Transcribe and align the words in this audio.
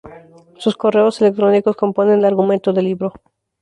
Sus 0.57 0.77
correos 0.77 1.21
electrónicos 1.21 1.75
componen 1.75 2.17
el 2.17 2.25
argumento 2.25 2.73
del 2.73 2.85
libro. 2.85 3.13